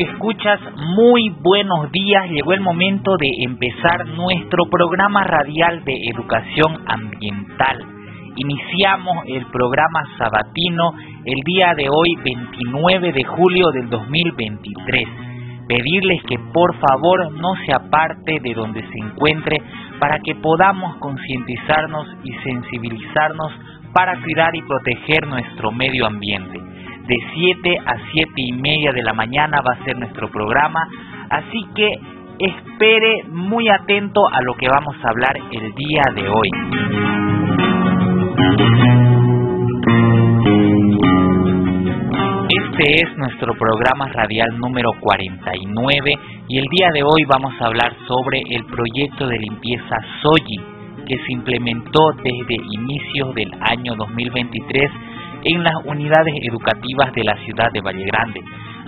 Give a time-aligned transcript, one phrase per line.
[0.00, 0.60] Radioescuchas,
[0.96, 2.30] muy buenos días.
[2.30, 7.84] Llegó el momento de empezar nuestro programa radial de educación ambiental.
[8.34, 10.92] Iniciamos el programa sabatino
[11.26, 15.06] el día de hoy, 29 de julio del 2023.
[15.68, 19.58] Pedirles que por favor no se aparte de donde se encuentre
[19.98, 23.52] para que podamos concientizarnos y sensibilizarnos
[23.92, 26.58] para cuidar y proteger nuestro medio ambiente
[27.10, 30.86] de 7 a 7 y media de la mañana va a ser nuestro programa,
[31.28, 31.90] así que
[32.38, 36.50] espere muy atento a lo que vamos a hablar el día de hoy.
[42.48, 46.14] Este es nuestro programa radial número 49
[46.46, 50.60] y el día de hoy vamos a hablar sobre el proyecto de limpieza SOGI
[51.08, 55.09] que se implementó desde inicios del año 2023
[55.44, 58.40] en las unidades educativas de la ciudad de Valle Grande.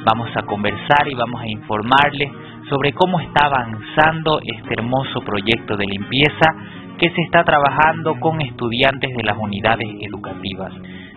[0.05, 2.31] Vamos a conversar y vamos a informarles
[2.69, 6.47] sobre cómo está avanzando este hermoso proyecto de limpieza
[6.99, 10.73] que se está trabajando con estudiantes de las unidades educativas.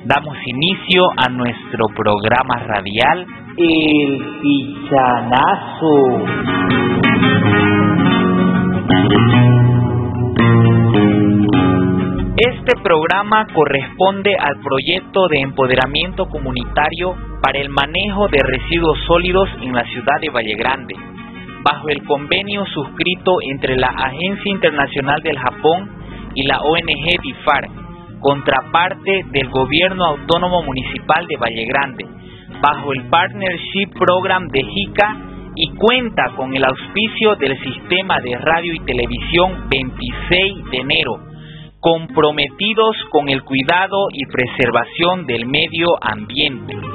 [0.06, 3.26] Damos inicio a nuestro programa radial
[3.58, 5.96] El Pichanazo.
[12.38, 19.74] Este programa corresponde al proyecto de empoderamiento comunitario para el manejo de residuos sólidos en
[19.74, 20.96] la ciudad de Valle Grande,
[21.64, 25.90] bajo el convenio suscrito entre la Agencia Internacional del Japón
[26.36, 27.70] y la ONG DIFAR,
[28.20, 32.06] contraparte del Gobierno Autónomo Municipal de Valle Grande,
[32.62, 35.18] bajo el Partnership Program de JICA
[35.56, 41.35] y cuenta con el auspicio del Sistema de Radio y Televisión 26 de enero
[41.86, 46.95] comprometidos con el cuidado y preservación del medio ambiente.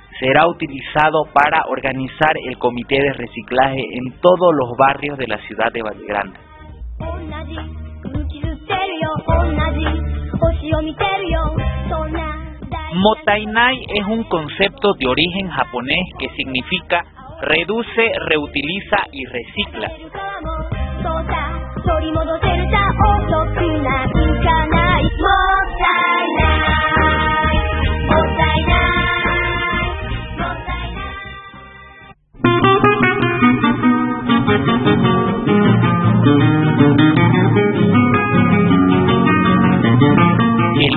[0.21, 5.71] será utilizado para organizar el comité de reciclaje en todos los barrios de la ciudad
[5.73, 6.37] de Valle Grande.
[12.93, 17.03] Motainai es un concepto de origen japonés que significa
[17.41, 19.91] reduce, reutiliza y recicla.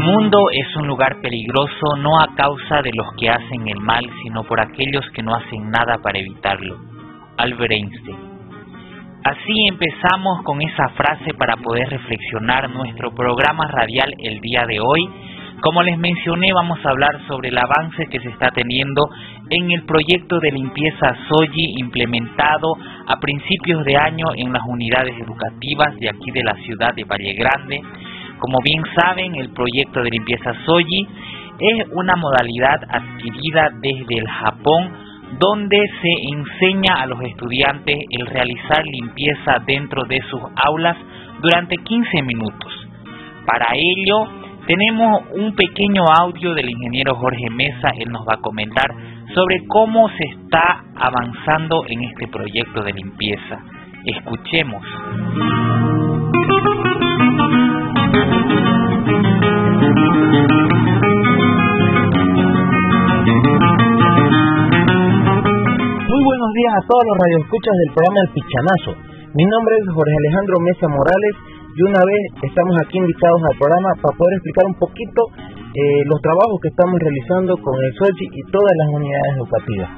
[0.04, 4.44] Mundo es un lugar peligroso no a causa de los que hacen el mal, sino
[4.44, 6.76] por aquellos que no hacen nada para evitarlo.
[7.38, 8.34] Albert Einstein.
[9.24, 15.08] Así empezamos con esa frase para poder reflexionar nuestro programa radial el día de hoy.
[15.62, 19.08] Como les mencioné, vamos a hablar sobre el avance que se está teniendo
[19.48, 22.74] en el proyecto de limpieza SOGI implementado
[23.06, 27.32] a principios de año en las unidades educativas de aquí de la ciudad de Valle
[27.32, 27.80] Grande.
[28.38, 31.08] Como bien saben, el proyecto de limpieza SOGI
[31.58, 34.92] es una modalidad adquirida desde el Japón
[35.38, 40.96] donde se enseña a los estudiantes el realizar limpieza dentro de sus aulas
[41.40, 42.72] durante 15 minutos.
[43.46, 44.28] Para ello,
[44.66, 48.90] tenemos un pequeño audio del ingeniero Jorge Mesa, él nos va a comentar
[49.34, 53.58] sobre cómo se está avanzando en este proyecto de limpieza.
[54.04, 54.82] Escuchemos.
[58.14, 58.22] Muy
[66.22, 68.94] buenos días a todos los radioescuchas del programa El Pichanazo.
[69.34, 71.34] Mi nombre es Jorge Alejandro Mesa Morales
[71.75, 75.34] y una vez estamos aquí invitados al programa para poder explicar un poquito
[75.75, 79.90] eh, los trabajos que estamos realizando con el SOGI y todas las unidades educativas.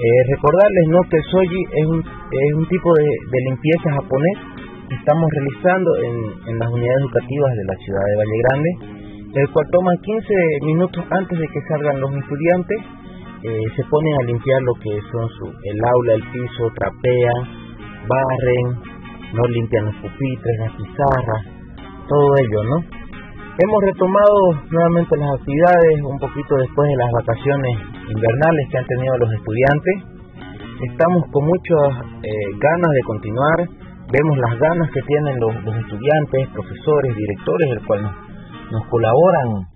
[0.00, 1.04] Eh, recordarles ¿no?
[1.12, 3.04] que el SOGI es un, es un tipo de,
[3.52, 4.51] limpieza japonés
[4.94, 6.16] estamos realizando en,
[6.48, 8.70] en, las unidades educativas de la ciudad de Valle Grande,
[9.40, 10.34] el cual toma 15
[10.64, 12.78] minutos antes de que salgan los estudiantes,
[13.42, 17.40] eh, se ponen a limpiar lo que son su, el aula, el piso, trapean,
[18.06, 18.66] barren,
[19.34, 21.42] no limpian los pupitres, las pizarras,
[22.06, 23.02] todo ello, ¿no?
[23.52, 24.36] Hemos retomado
[24.70, 27.74] nuevamente las actividades un poquito después de las vacaciones
[28.08, 29.94] invernales que han tenido los estudiantes.
[30.88, 31.84] Estamos con muchas
[32.22, 33.58] eh, ganas de continuar,
[34.12, 38.02] vemos las ganas que tienen los, estudiantes, profesores, directores, el cual
[38.70, 39.66] nos, colaboran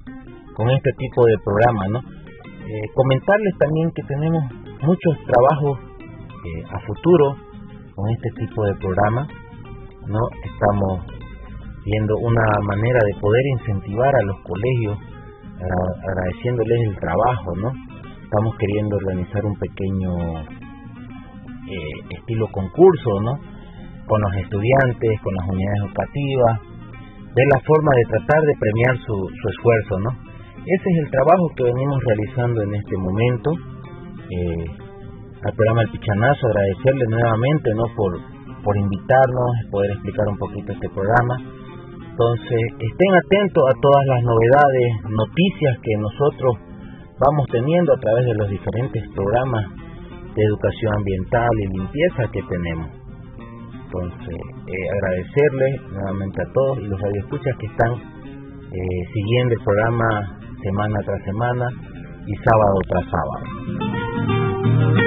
[0.54, 1.98] con este tipo de programa, ¿no?
[2.00, 4.44] Eh, comentarles también que tenemos
[4.82, 5.78] muchos trabajos
[6.44, 7.36] eh, a futuro
[7.94, 9.26] con este tipo de programa,
[10.06, 10.20] ¿no?
[10.44, 11.00] Estamos
[11.84, 14.98] viendo una manera de poder incentivar a los colegios,
[15.56, 17.72] agradeciéndoles el trabajo, ¿no?
[18.22, 20.12] Estamos queriendo organizar un pequeño
[21.68, 23.55] eh, estilo concurso, ¿no?
[24.06, 26.54] Con los estudiantes, con las unidades educativas,
[27.34, 29.16] de la forma de tratar de premiar su,
[29.50, 30.10] esfuerzo, ¿no?
[30.66, 33.50] Ese es el trabajo que venimos realizando en este momento.
[34.30, 34.66] Eh,
[35.42, 37.84] al programa El Pichanazo, agradecerle nuevamente, ¿no?
[37.94, 38.18] Por,
[38.64, 41.36] por invitarnos, poder explicar un poquito este programa
[42.16, 46.52] entonces, estén atentos a todas las novedades, noticias que nosotros
[47.20, 49.66] vamos teniendo a través de los diferentes programas
[50.34, 52.88] de educación ambiental y limpieza que tenemos.
[53.86, 54.36] Entonces,
[54.66, 60.98] eh, agradecerles nuevamente a todos y los radioescuchas que están eh, siguiendo el programa semana
[61.04, 61.66] tras semana
[62.26, 65.05] y sábado tras sábado.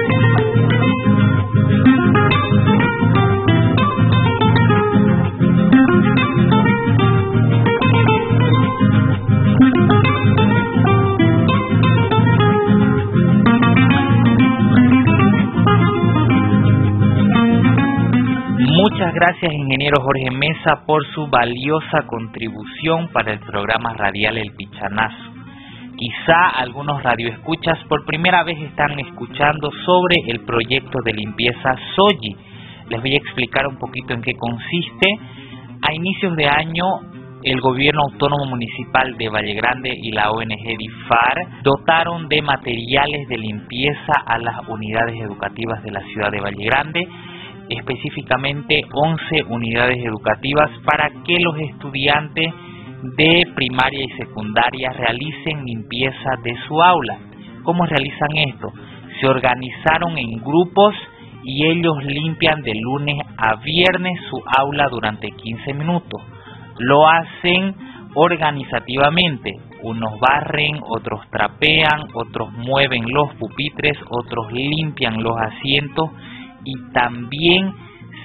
[18.80, 25.34] Muchas gracias, ingeniero Jorge Mesa, por su valiosa contribución para el programa radial El Pichanazo.
[25.98, 32.34] Quizá algunos radioescuchas por primera vez están escuchando sobre el proyecto de limpieza Soyi.
[32.88, 35.08] Les voy a explicar un poquito en qué consiste.
[35.86, 36.84] A inicios de año,
[37.42, 43.36] el gobierno autónomo municipal de Valle Grande y la ONG DIFAR dotaron de materiales de
[43.36, 47.06] limpieza a las unidades educativas de la ciudad de Valle Grande
[47.70, 52.52] específicamente 11 unidades educativas para que los estudiantes
[53.16, 57.18] de primaria y secundaria realicen limpieza de su aula.
[57.62, 58.72] ¿Cómo realizan esto?
[59.20, 60.94] Se organizaron en grupos
[61.44, 66.20] y ellos limpian de lunes a viernes su aula durante 15 minutos.
[66.78, 67.74] Lo hacen
[68.14, 69.56] organizativamente.
[69.82, 76.10] Unos barren, otros trapean, otros mueven los pupitres, otros limpian los asientos
[76.64, 77.72] y también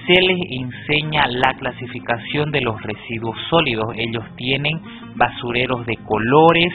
[0.06, 3.94] se les enseña la clasificación de los residuos sólidos.
[3.96, 4.80] Ellos tienen
[5.16, 6.72] basureros de colores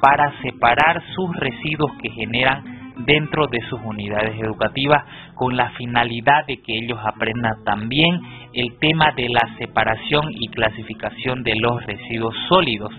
[0.00, 6.60] para separar sus residuos que generan dentro de sus unidades educativas con la finalidad de
[6.60, 8.20] que ellos aprendan también
[8.52, 12.92] el tema de la separación y clasificación de los residuos sólidos.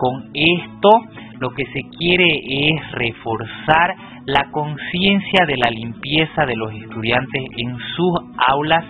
[0.00, 0.88] Con esto
[1.40, 7.76] lo que se quiere es reforzar la conciencia de la limpieza de los estudiantes en
[7.94, 8.12] sus
[8.48, 8.82] aulas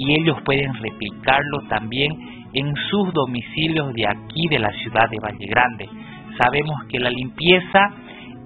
[0.00, 2.10] y ellos pueden replicarlo también
[2.52, 5.88] en sus domicilios de aquí de la ciudad de Valle Grande.
[6.36, 7.94] Sabemos que la limpieza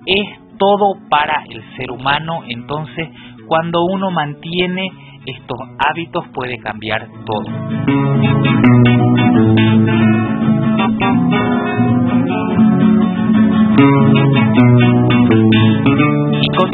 [0.05, 3.09] es todo para el ser humano, entonces
[3.47, 4.91] cuando uno mantiene
[5.25, 9.20] estos hábitos puede cambiar todo.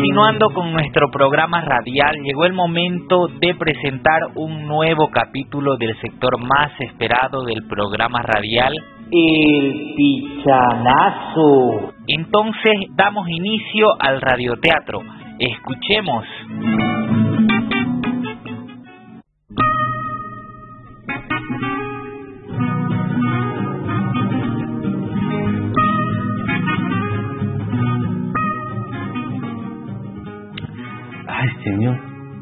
[0.06, 6.38] Continuando con nuestro programa radial, llegó el momento de presentar un nuevo capítulo del sector
[6.38, 8.72] más esperado del programa radial,
[9.10, 11.92] el pichanazo.
[12.06, 15.00] Entonces damos inicio al radioteatro.
[15.40, 16.24] Escuchemos.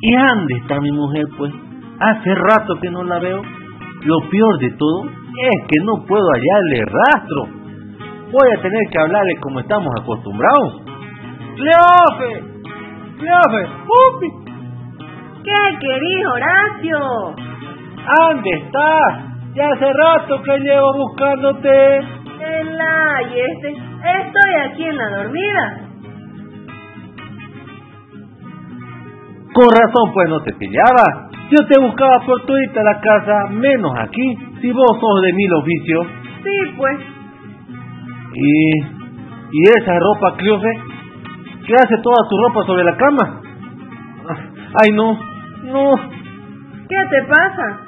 [0.07, 1.51] ¿Y dónde está mi mujer, pues?
[1.99, 3.41] Hace rato que no la veo.
[3.41, 7.47] Lo peor de todo es que no puedo hallarle rastro.
[8.31, 10.83] Voy a tener que hablarle como estamos acostumbrados.
[11.57, 12.45] ¡Cleofe!
[13.17, 13.63] ¡Cleofe!
[13.89, 14.29] ¡Pupi!
[15.43, 16.99] ¿Qué querís, Horacio?
[18.05, 19.55] ¿Dónde estás?
[19.55, 21.99] Ya hace rato que llevo buscándote.
[21.99, 23.71] El ay este.
[23.71, 25.84] Estoy aquí en la dormida.
[29.55, 31.31] Con razón, pues no te pillaba.
[31.49, 36.07] Yo te buscaba por toda la casa, menos aquí, si vos sos de mil oficios.
[36.43, 36.99] Sí, pues.
[38.35, 38.79] ¿Y,
[39.53, 40.69] y esa ropa, Cleofe?
[41.67, 43.41] ¿Qué hace toda tu ropa sobre la cama?
[44.83, 45.17] Ay, no,
[45.63, 45.95] no.
[46.89, 47.81] ¿Qué te pasa?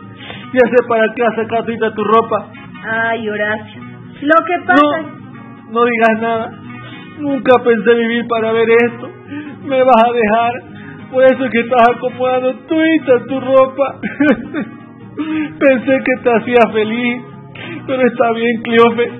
[0.52, 2.46] Ya sé para qué has sacado tu ropa.
[2.88, 3.82] Ay, Horacio.
[4.22, 6.50] Lo que pasa no, no digas nada.
[7.18, 9.10] Nunca pensé vivir para ver esto.
[9.64, 10.75] Me vas a dejar.
[11.10, 14.00] Por eso es que estás acomodando tuita tu ropa.
[15.58, 17.22] Pensé que te hacía feliz,
[17.86, 19.10] pero está bien, Cleofe.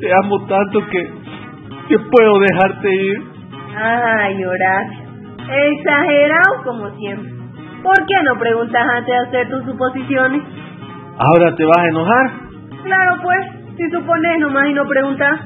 [0.00, 1.02] Te amo tanto que,
[1.88, 3.22] que puedo dejarte ir.
[3.76, 5.04] Ay, Horacio.
[5.50, 7.32] Exagerado como siempre.
[7.82, 10.42] ¿Por qué no preguntas antes de hacer tus suposiciones?
[11.18, 12.30] ¿Ahora te vas a enojar?
[12.84, 13.38] Claro, pues.
[13.76, 15.40] Si supones nomás y no preguntas.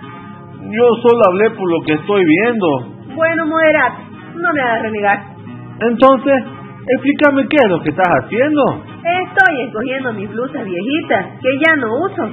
[0.61, 2.67] Yo solo hablé por lo que estoy viendo.
[3.15, 4.03] Bueno, moderate.
[4.37, 5.38] No me hagas renegar.
[5.81, 6.35] Entonces,
[6.87, 8.63] explícame qué es lo que estás haciendo.
[9.05, 12.31] Estoy escogiendo mis blusas viejitas, que ya no uso.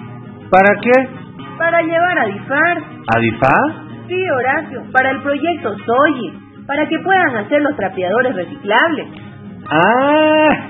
[0.49, 1.09] ¿Para qué?
[1.57, 2.77] Para llevar a Difar.
[3.15, 3.85] ¿A Difar?
[4.07, 6.33] Sí, Horacio, para el proyecto Soyi,
[6.67, 9.07] para que puedan hacer los trapeadores reciclables.
[9.69, 10.67] Ah,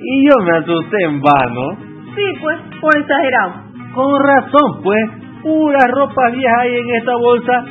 [0.00, 1.76] y yo me asusté en vano.
[2.14, 3.52] Sí, pues, por exagerado.
[3.94, 5.10] Con razón, pues,
[5.42, 7.64] pura ropa vieja hay en esta bolsa.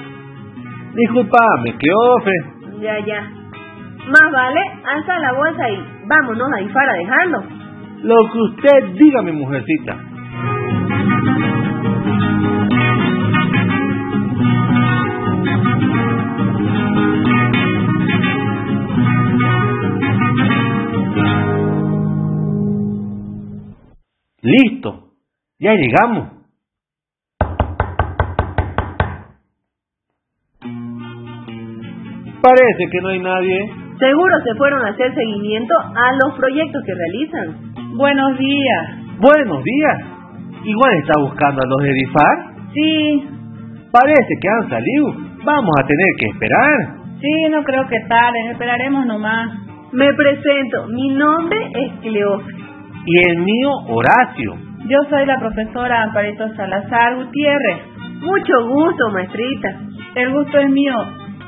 [0.93, 2.31] Disculpame, Cleofe.
[2.81, 3.42] Ya, ya.
[4.07, 7.43] Más vale, alza la bolsa y vámonos a Ifar a dejarlo.
[8.03, 9.97] Lo que usted diga, mi mujercita.
[24.41, 25.13] Listo,
[25.59, 26.27] ya llegamos.
[32.41, 33.82] Parece que no hay nadie.
[33.99, 37.95] Seguro se fueron a hacer seguimiento a los proyectos que realizan.
[37.95, 38.83] Buenos días.
[39.19, 39.97] Buenos días.
[40.63, 42.35] Igual está buscando a los de Difar.
[42.73, 43.29] Sí.
[43.91, 45.05] Parece que han salido.
[45.45, 47.03] Vamos a tener que esperar.
[47.21, 48.51] Sí, no creo que tarden.
[48.51, 49.51] Esperaremos nomás.
[49.91, 50.87] Me presento.
[50.87, 52.51] Mi nombre es Cleofe.
[53.05, 54.55] Y el mío, Horacio.
[54.87, 57.77] Yo soy la profesora Amparito Salazar Gutiérrez.
[58.21, 59.69] Mucho gusto, maestrita.
[60.15, 60.95] El gusto es mío.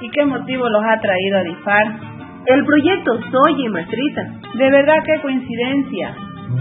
[0.01, 2.14] ¿Y qué motivo los ha traído a Difar?
[2.47, 4.21] El proyecto Soy maestrita.
[4.53, 6.13] De verdad, qué coincidencia.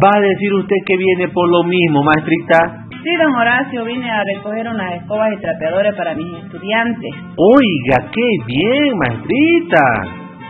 [0.02, 2.86] ¿Va a decir usted que viene por lo mismo, maestrita?
[2.88, 7.12] Sí, don Horacio, vine a recoger unas escobas y trapeadores para mis estudiantes.
[7.36, 9.84] Oiga, qué bien, maestrita.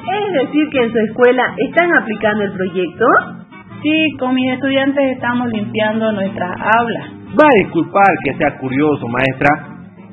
[0.06, 3.04] Es decir, que en su escuela están aplicando el proyecto.
[3.82, 7.10] Sí, con mis estudiantes estamos limpiando nuestras aulas.
[7.34, 9.48] Va a disculpar que sea curioso, maestra.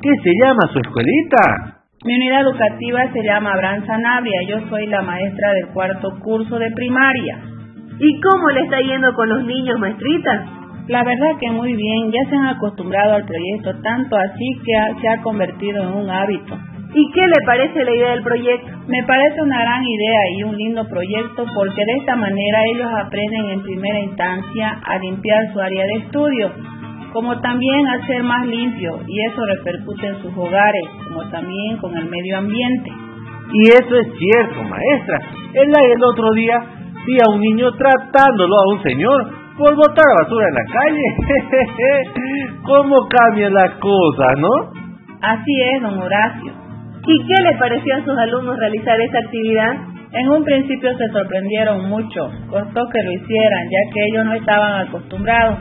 [0.01, 1.80] ¿Qué se llama su escuelita?
[2.03, 4.41] Mi unidad educativa se llama Abraham Sanabria.
[4.47, 7.37] Yo soy la maestra del cuarto curso de primaria.
[7.99, 10.45] ¿Y cómo le está yendo con los niños, maestrita?
[10.87, 12.11] La verdad que muy bien.
[12.11, 16.57] Ya se han acostumbrado al proyecto, tanto así que se ha convertido en un hábito.
[16.91, 18.71] ¿Y qué le parece la idea del proyecto?
[18.87, 23.45] Me parece una gran idea y un lindo proyecto porque de esta manera ellos aprenden
[23.45, 26.51] en primera instancia a limpiar su área de estudio
[27.13, 31.95] como también a ser más limpio y eso repercute en sus hogares, como también con
[31.97, 32.91] el medio ambiente.
[33.53, 35.19] Y eso es cierto, maestra.
[35.53, 36.55] El, el otro día
[37.05, 41.07] vi a un niño tratándolo a un señor por botar basura en la calle.
[42.63, 44.49] ¿Cómo cambian las cosas, no?
[45.21, 46.53] Así es, don Horacio.
[47.05, 49.73] ¿Y qué le pareció a sus alumnos realizar esta actividad?
[50.13, 54.87] En un principio se sorprendieron mucho, costó que lo hicieran, ya que ellos no estaban
[54.87, 55.57] acostumbrados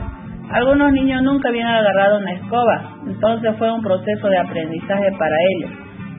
[0.53, 5.71] algunos niños nunca habían agarrado una escoba, entonces fue un proceso de aprendizaje para ellos.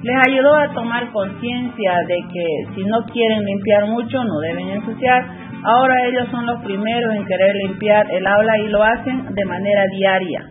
[0.02, 5.24] Les ayudó a tomar conciencia de que si no quieren limpiar mucho no deben ensuciar.
[5.62, 9.86] Ahora ellos son los primeros en querer limpiar el aula y lo hacen de manera
[9.86, 10.50] diaria.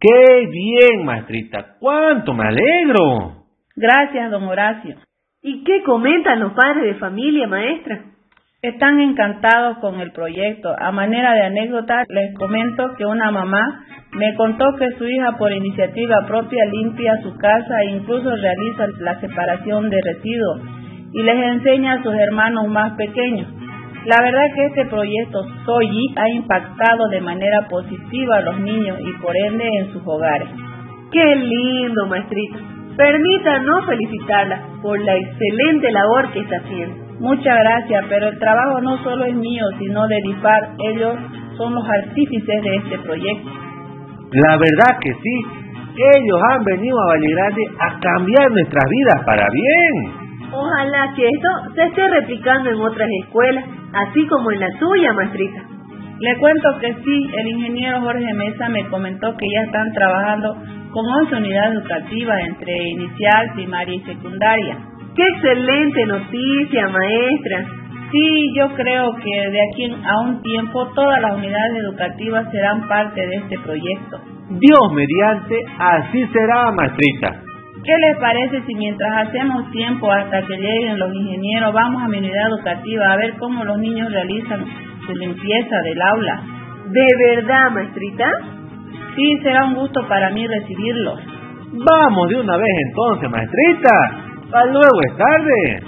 [0.00, 1.76] ¡Qué bien, maestrita!
[1.78, 3.44] ¡Cuánto me alegro!
[3.76, 4.96] Gracias, don Horacio.
[5.42, 8.00] ¿Y qué comentan los padres de familia, maestra?
[8.60, 10.74] Están encantados con el proyecto.
[10.76, 13.84] A manera de anécdota, les comento que una mamá
[14.14, 19.20] me contó que su hija por iniciativa propia limpia su casa e incluso realiza la
[19.20, 20.60] separación de residuos
[21.12, 23.46] y les enseña a sus hermanos más pequeños.
[24.06, 29.22] La verdad que este proyecto Soyi ha impactado de manera positiva a los niños y
[29.22, 30.48] por ende en sus hogares.
[31.12, 32.58] ¡Qué lindo, maestrita!
[32.96, 37.07] Permítanos felicitarla por la excelente labor que está haciendo.
[37.20, 40.68] Muchas gracias, pero el trabajo no solo es mío, sino de DIFAR.
[40.78, 41.16] Ellos
[41.56, 43.50] son los artífices de este proyecto.
[44.30, 45.36] La verdad que sí,
[45.98, 50.28] ellos han venido a Valle Grande a cambiar nuestras vidas para bien.
[50.52, 55.62] Ojalá que esto se esté replicando en otras escuelas, así como en la suya, maestrita.
[56.20, 60.54] Le cuento que sí, el ingeniero Jorge Mesa me comentó que ya están trabajando
[60.92, 64.87] con 11 unidades educativas entre inicial, primaria y secundaria.
[65.18, 67.66] ¡Qué excelente noticia, maestra!
[68.12, 73.26] Sí, yo creo que de aquí a un tiempo todas las unidades educativas serán parte
[73.26, 74.20] de este proyecto.
[74.48, 77.34] Dios mediante, así será, maestrita.
[77.84, 82.18] ¿Qué les parece si mientras hacemos tiempo hasta que lleguen los ingenieros vamos a mi
[82.18, 84.64] unidad educativa a ver cómo los niños realizan
[85.04, 86.42] su limpieza del aula?
[86.86, 88.30] ¿De verdad, maestrita?
[89.16, 91.18] Sí, será un gusto para mí recibirlos.
[91.72, 94.27] Vamos de una vez entonces, maestrita.
[94.48, 95.82] Hasta luego, es tarde.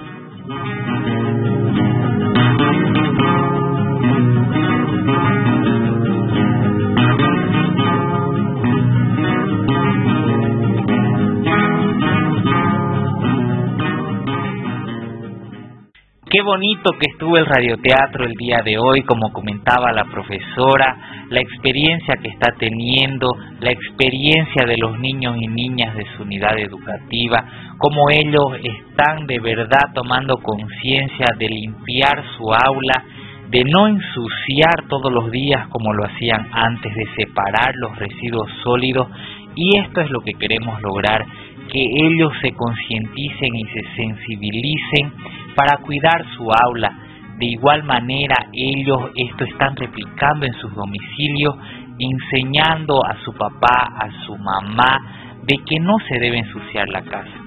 [16.30, 21.40] Qué bonito que estuvo el radioteatro el día de hoy, como comentaba la profesora, la
[21.40, 23.26] experiencia que está teniendo,
[23.58, 27.44] la experiencia de los niños y niñas de su unidad educativa,
[27.78, 33.02] cómo ellos están de verdad tomando conciencia de limpiar su aula,
[33.48, 39.08] de no ensuciar todos los días como lo hacían antes, de separar los residuos sólidos.
[39.56, 41.24] Y esto es lo que queremos lograr,
[41.72, 45.12] que ellos se concienticen y se sensibilicen
[45.54, 46.92] para cuidar su aula.
[47.38, 51.54] De igual manera, ellos esto están replicando en sus domicilios,
[51.98, 54.98] enseñando a su papá, a su mamá,
[55.46, 57.40] de que no se debe ensuciar la casa.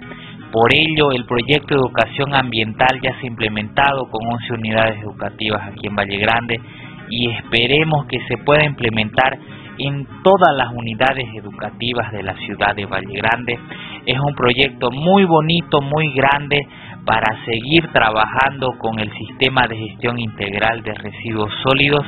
[0.51, 5.61] Por ello, el proyecto de educación ambiental ya se ha implementado con 11 unidades educativas
[5.67, 6.59] aquí en Valle Grande
[7.09, 9.37] y esperemos que se pueda implementar
[9.77, 13.59] en todas las unidades educativas de la ciudad de Valle Grande.
[14.05, 16.59] Es un proyecto muy bonito, muy grande
[17.05, 22.05] para seguir trabajando con el sistema de gestión integral de residuos sólidos.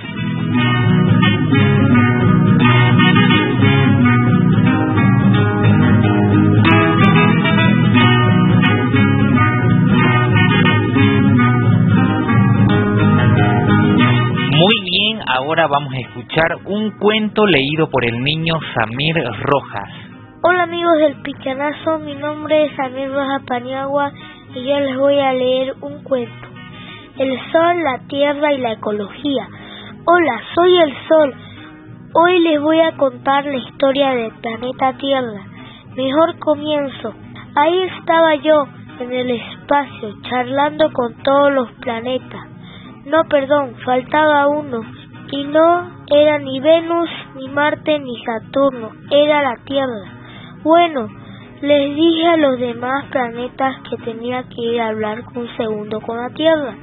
[15.55, 19.89] Ahora vamos a escuchar un cuento leído por el niño Samir Rojas.
[20.41, 24.11] Hola amigos del Pichanazo, mi nombre es Samir Rojas Paniagua
[24.53, 26.47] y yo les voy a leer un cuento.
[27.17, 29.47] El sol, la tierra y la ecología.
[30.05, 31.33] Hola, soy el sol.
[32.15, 35.41] Hoy les voy a contar la historia del planeta Tierra.
[35.95, 37.13] Mejor comienzo.
[37.55, 38.67] Ahí estaba yo,
[38.99, 42.41] en el espacio, charlando con todos los planetas.
[43.05, 45.04] No, perdón, faltaba uno.
[45.31, 50.13] Y no era ni Venus, ni Marte, ni Saturno, era la Tierra.
[50.63, 51.09] Bueno,
[51.61, 56.17] les dije a los demás planetas que tenía que ir a hablar un segundo con
[56.17, 56.75] la Tierra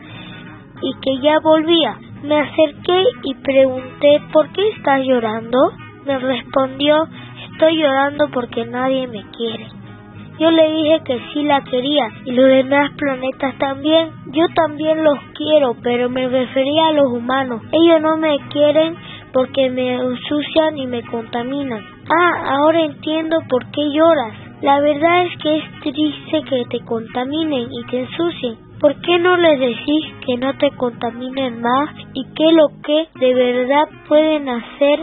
[0.82, 1.96] y que ya volvía.
[2.22, 5.58] Me acerqué y pregunté ¿por qué estás llorando?
[6.04, 7.08] Me respondió
[7.52, 9.66] estoy llorando porque nadie me quiere.
[10.38, 14.10] Yo le dije que sí la quería y los demás planetas también.
[14.32, 17.62] Yo también los quiero, pero me refería a los humanos.
[17.72, 18.96] Ellos no me quieren
[19.32, 21.82] porque me ensucian y me contaminan.
[22.08, 24.34] Ah, ahora entiendo por qué lloras.
[24.62, 28.56] La verdad es que es triste que te contaminen y te ensucien.
[28.80, 33.34] ¿Por qué no les decís que no te contaminen más y que lo que de
[33.34, 35.00] verdad pueden hacer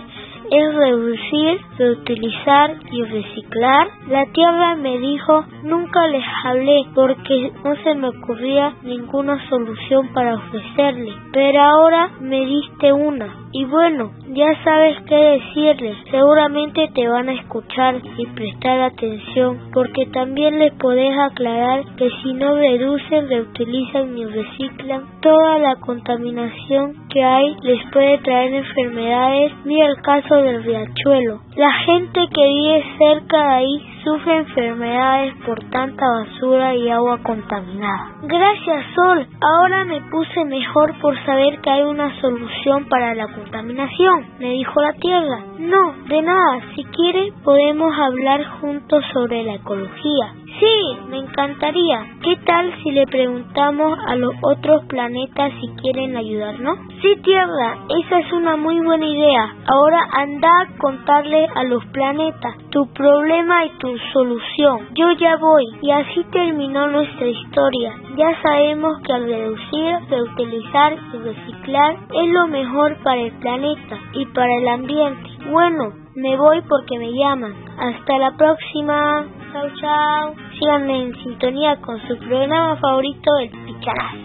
[0.51, 3.87] es reducir, reutilizar y reciclar?
[4.09, 10.35] La tierra me dijo, nunca les hablé porque no se me ocurría ninguna solución para
[10.35, 13.35] ofrecerle, pero ahora me diste una.
[13.51, 20.05] Y bueno, ya sabes qué decirles, seguramente te van a escuchar y prestar atención, porque
[20.07, 27.23] también les podés aclarar que si no reducen, reutilizan ni reciclan, toda la contaminación que
[27.23, 29.51] hay les puede traer enfermedades.
[29.65, 31.41] Mira el caso del riachuelo.
[31.85, 38.15] Gente que vive cerca de ahí sufre enfermedades por tanta basura y agua contaminada.
[38.23, 44.27] Gracias Sol, ahora me puse mejor por saber que hay una solución para la contaminación,
[44.39, 45.43] me dijo la Tierra.
[45.59, 50.33] No, de nada, si quiere podemos hablar juntos sobre la ecología.
[50.57, 52.05] Sí, me encantaría.
[52.23, 56.79] ¿Qué tal si le preguntamos a los otros planetas si quieren ayudarnos?
[57.01, 59.55] Sí, Tierra, esa es una muy buena idea.
[59.67, 64.87] Ahora anda a contarle a los planetas tu problema y tu solución.
[64.95, 65.65] Yo ya voy.
[65.81, 67.93] Y así terminó nuestra historia.
[68.17, 74.25] Ya sabemos que al reducir, reutilizar y reciclar es lo mejor para el planeta y
[74.27, 75.29] para el ambiente.
[75.51, 77.53] Bueno, me voy porque me llaman.
[77.77, 79.25] Hasta la próxima.
[79.51, 80.35] Chao, chao.
[80.59, 84.19] Síganme en sintonía con su programa favorito, El Picharazo.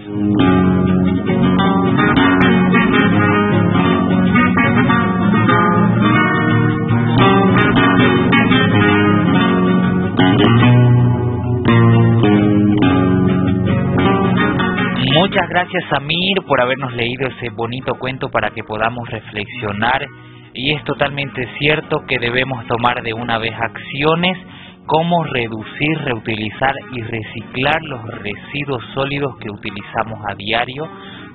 [15.14, 20.04] Muchas gracias Samir por habernos leído ese bonito cuento para que podamos reflexionar
[20.52, 24.36] y es totalmente cierto que debemos tomar de una vez acciones
[24.86, 30.88] como reducir, reutilizar y reciclar los residuos sólidos que utilizamos a diario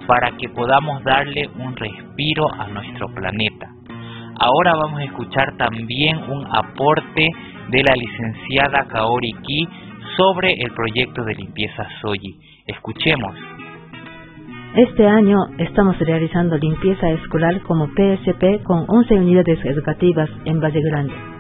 [0.07, 3.67] para que podamos darle un respiro a nuestro planeta.
[4.39, 7.27] Ahora vamos a escuchar también un aporte
[7.69, 9.67] de la licenciada Kaori Ki
[10.15, 12.39] sobre el proyecto de limpieza Soyi.
[12.65, 13.35] Escuchemos.
[14.75, 21.38] Este año estamos realizando limpieza escolar como PSP con 11 unidades educativas en Valle Grande.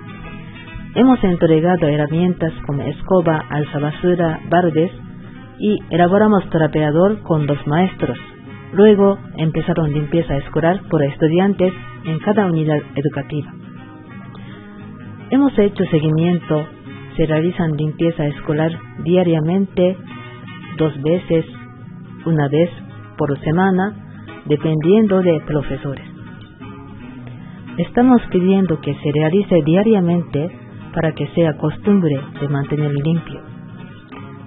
[0.95, 4.91] Hemos entregado herramientas como escoba, alzabasura, bardes
[5.59, 8.17] y elaboramos trapeador con dos maestros.
[8.73, 11.71] Luego empezaron limpieza escolar por estudiantes
[12.05, 13.53] en cada unidad educativa.
[15.29, 16.65] Hemos hecho seguimiento,
[17.15, 18.71] se realizan limpieza escolar
[19.03, 19.95] diariamente,
[20.77, 21.45] dos veces,
[22.25, 22.69] una vez
[23.15, 23.93] por semana,
[24.45, 26.05] dependiendo de profesores.
[27.77, 30.49] Estamos pidiendo que se realice diariamente
[30.93, 33.41] para que sea costumbre de mantener limpio.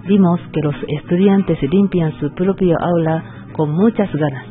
[0.07, 4.45] Vimos que los estudiantes limpian su propio aula con muchas ganas.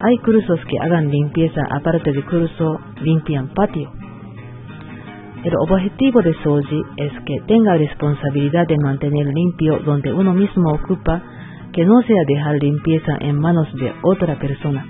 [0.00, 3.90] Hay cursos que hagan limpieza aparte del curso limpian patio.
[5.44, 11.20] El objetivo de Soji es que tenga responsabilidad de mantener limpio donde uno mismo ocupa
[11.72, 14.86] que no sea dejar limpieza en manos de otra persona.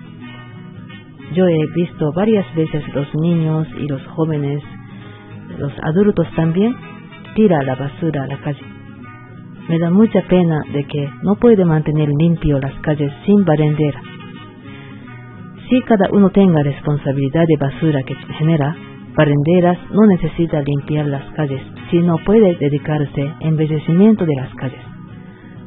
[1.35, 4.63] Yo he visto varias veces los niños y los jóvenes,
[5.59, 6.75] los adultos también,
[7.35, 8.65] tira la basura a la calle.
[9.69, 14.01] Me da mucha pena de que no puede mantener limpio las calles sin barrendera.
[15.69, 18.77] Si cada uno tenga responsabilidad de basura que genera,
[19.17, 24.81] barrenderas no necesita limpiar las calles, sino puede dedicarse a embellecimiento de las calles.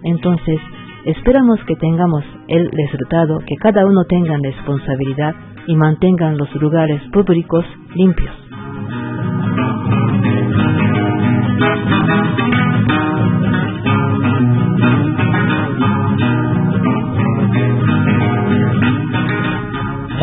[0.03, 0.59] Entonces,
[1.05, 5.35] Esperamos que tengamos el resultado que cada uno tenga responsabilidad
[5.67, 8.44] y mantengan los lugares públicos limpios.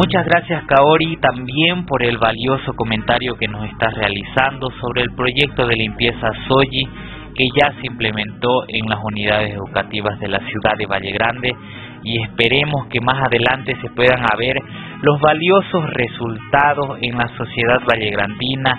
[0.04, 5.64] Muchas gracias Kaori también por el valioso comentario que nos estás realizando sobre el proyecto
[5.64, 6.88] de limpieza Soji
[7.36, 11.54] que ya se implementó en las unidades educativas de la ciudad de Valle Grande
[12.02, 14.56] y esperemos que más adelante se puedan ver
[15.02, 18.74] los valiosos resultados en la sociedad vallegrandina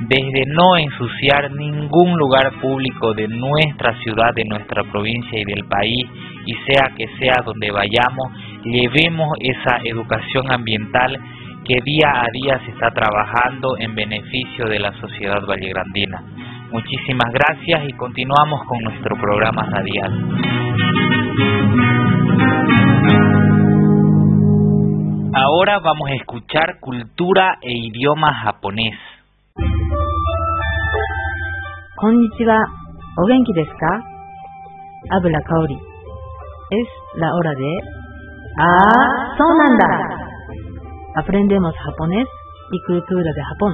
[0.00, 6.06] desde no ensuciar ningún lugar público de nuestra ciudad, de nuestra provincia y del país,
[6.46, 8.28] y sea que sea donde vayamos,
[8.64, 11.18] llevemos esa educación ambiental
[11.64, 16.22] que día a día se está trabajando en beneficio de la sociedad vallegrandina.
[16.70, 20.12] Muchísimas gracias y continuamos con nuestro programa radial.
[25.34, 28.94] Ahora vamos a escuchar cultura e idioma japonés.
[31.96, 32.58] Konnichiwa,
[33.16, 33.92] ¿o genki desu ka?
[35.10, 35.78] Habla Kaori.
[36.70, 37.97] Es la hora de...
[38.60, 39.36] ¡Ah!
[39.38, 40.18] ¡Sonanda!
[41.14, 42.26] Aprendemos japonés
[42.72, 43.72] y cultura de Japón.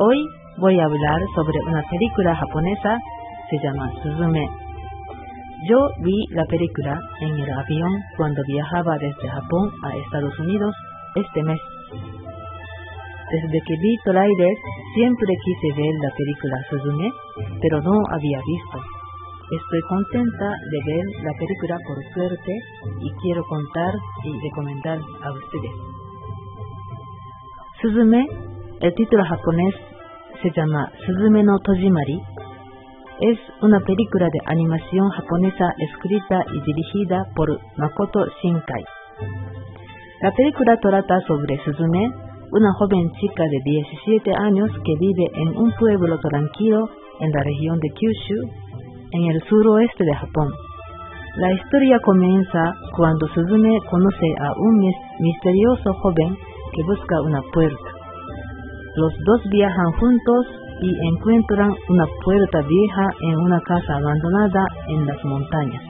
[0.00, 0.18] Hoy
[0.58, 2.98] voy a hablar sobre una película japonesa,
[3.48, 4.46] se llama Suzume.
[5.70, 10.74] Yo vi la película en el avión cuando viajaba desde Japón a Estados Unidos
[11.14, 11.60] este mes.
[13.30, 14.56] Desde que vi trailer,
[14.94, 17.10] siempre quise ver la película Suzume,
[17.62, 18.93] pero no había visto.
[19.54, 22.52] Estoy contenta de ver la película por suerte
[23.00, 25.70] y quiero contar y recomendar a ustedes.
[27.80, 28.26] Suzume,
[28.80, 29.74] el título japonés
[30.42, 32.20] se llama Suzume no Tojimari.
[33.20, 38.84] Es una película de animación japonesa escrita y dirigida por Makoto Shinkai.
[40.20, 42.10] La película trata sobre Suzume,
[42.50, 46.88] una joven chica de 17 años que vive en un pueblo tranquilo
[47.20, 48.63] en la región de Kyushu,
[49.12, 50.48] en el suroeste de Japón.
[51.36, 54.78] La historia comienza cuando Suzume conoce a un
[55.18, 56.36] misterioso joven
[56.72, 57.90] que busca una puerta.
[58.96, 60.46] Los dos viajan juntos
[60.80, 65.82] y encuentran una puerta vieja en una casa abandonada en las montañas.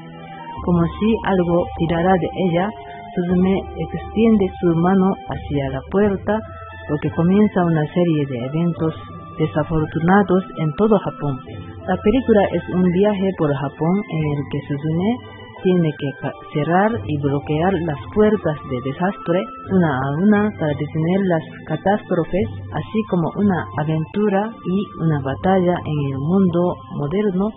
[0.65, 2.69] Como si algo tirara de ella,
[3.15, 6.41] Suzume extiende su mano hacia la puerta,
[6.89, 8.95] lo que comienza una serie de eventos
[9.39, 11.39] desafortunados en todo Japón.
[11.87, 15.19] La película es un viaje por Japón en el que Suzume
[15.63, 16.11] tiene que
[16.55, 23.03] cerrar y bloquear las puertas de desastre una a una para detener las catástrofes, así
[23.11, 27.51] como una aventura y una batalla en el mundo moderno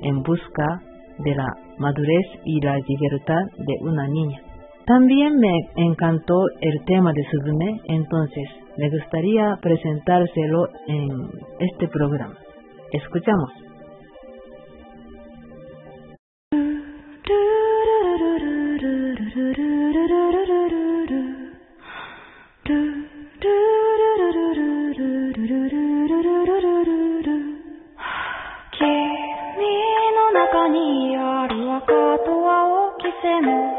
[0.00, 0.80] en busca
[1.18, 4.40] de la madurez y la libertad de una niña.
[4.86, 11.08] También me encantó el tema de Suzume, entonces me gustaría presentárselo en
[11.58, 12.34] este programa.
[12.92, 13.64] Escuchamos.
[33.34, 33.73] Women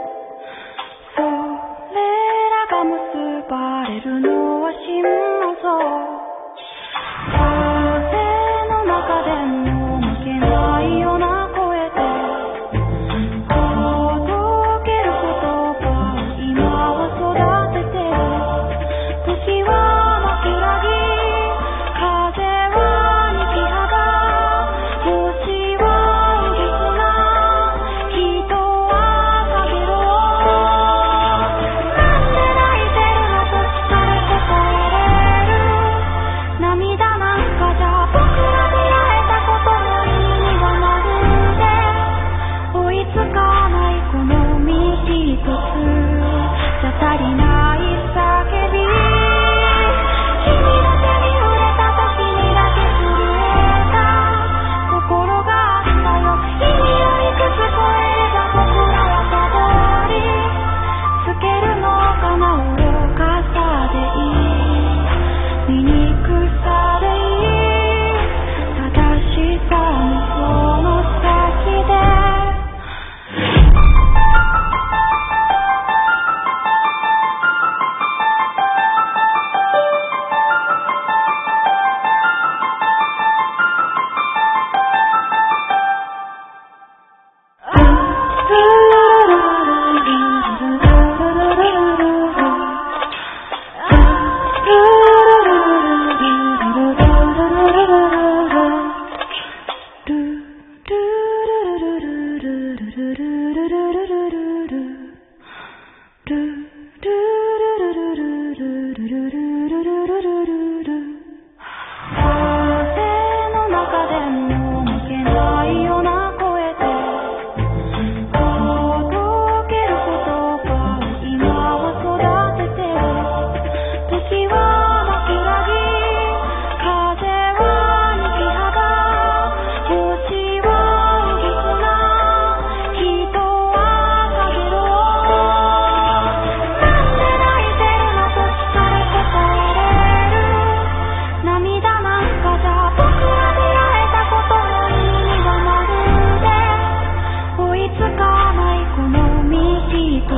[150.25, 150.29] つ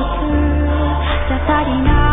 [1.28, 2.07] じゃ足りない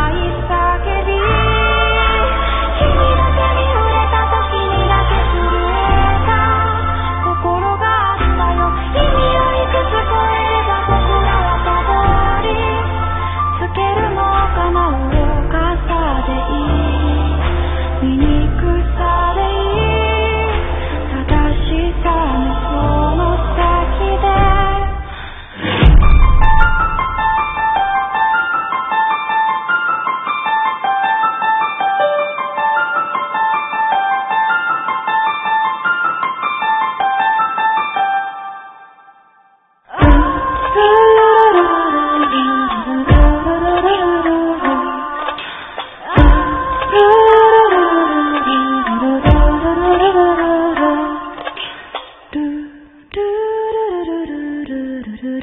[55.25, 55.41] ¿Qué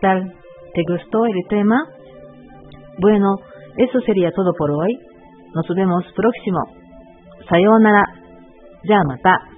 [0.00, 0.32] tal?
[0.72, 1.84] ¿Te gustó el tema?
[2.98, 3.34] Bueno,
[3.76, 4.96] eso sería todo por hoy.
[5.52, 6.60] Nos vemos próximo.
[7.48, 8.04] Sayonara.
[8.84, 9.53] Ya mata.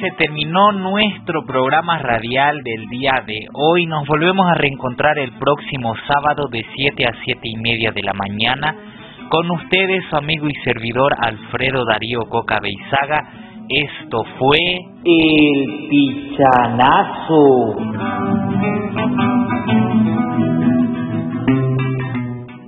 [0.00, 3.86] Se terminó nuestro programa radial del día de hoy.
[3.86, 8.12] Nos volvemos a reencontrar el próximo sábado de 7 a 7 y media de la
[8.12, 8.74] mañana
[9.28, 13.28] con ustedes su amigo y servidor Alfredo Darío Coca Beizaga.
[13.68, 14.58] Esto fue
[15.04, 17.76] El Pichanazo.